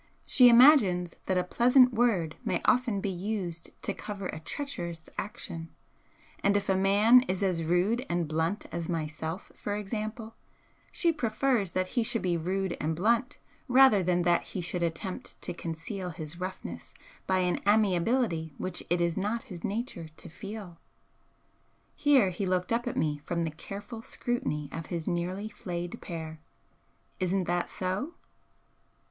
She 0.25 0.49
imagines 0.49 1.15
that 1.27 1.37
a 1.37 1.43
pleasant 1.43 1.93
word 1.93 2.35
may 2.43 2.59
often 2.65 3.01
be 3.01 3.11
used 3.11 3.69
to 3.83 3.93
cover 3.93 4.25
a 4.29 4.39
treacherous 4.39 5.07
action, 5.19 5.69
and 6.43 6.57
if 6.57 6.69
a 6.69 6.75
man 6.75 7.21
is 7.27 7.43
as 7.43 7.63
rude 7.63 8.03
and 8.09 8.27
blunt 8.27 8.65
as 8.71 8.89
myself, 8.89 9.51
for 9.53 9.75
example, 9.75 10.33
she 10.91 11.11
prefers 11.11 11.73
that 11.73 11.89
he 11.89 12.01
should 12.01 12.23
be 12.23 12.35
rude 12.35 12.75
and 12.81 12.95
blunt 12.95 13.37
rather 13.67 14.01
than 14.01 14.23
that 14.23 14.41
he 14.57 14.59
should 14.61 14.81
attempt 14.81 15.39
to 15.43 15.53
conceal 15.53 16.09
his 16.09 16.39
roughness 16.39 16.95
by 17.27 17.37
an 17.41 17.59
amiability 17.67 18.55
which 18.57 18.81
it 18.89 19.01
is 19.01 19.15
not 19.15 19.43
his 19.53 19.63
nature 19.63 20.07
to 20.17 20.29
feel." 20.29 20.79
Here 21.95 22.31
he 22.31 22.47
looked 22.47 22.73
up 22.73 22.87
at 22.87 22.97
me 22.97 23.19
from 23.19 23.43
the 23.43 23.51
careful 23.51 24.01
scrutiny 24.01 24.67
of 24.71 24.87
his 24.87 25.07
nearly 25.07 25.47
flayed 25.47 26.01
pear. 26.01 26.39
"Isn't 27.19 27.43
that 27.43 27.69
so?" 27.69 28.15